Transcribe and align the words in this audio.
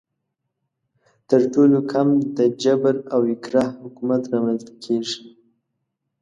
تر 1.29 1.41
ټولو 1.53 1.77
کم 1.91 2.07
د 2.37 2.39
جبر 2.63 2.95
او 3.13 3.21
اکراه 3.33 3.71
حکومت 3.83 4.21
رامنځته 4.33 4.73
کیږي. 4.83 5.17